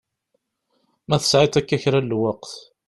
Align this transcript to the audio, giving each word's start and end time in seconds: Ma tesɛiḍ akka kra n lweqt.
Ma 1.07 1.17
tesɛiḍ 1.21 1.53
akka 1.59 1.77
kra 1.83 1.99
n 2.01 2.09
lweqt. 2.11 2.53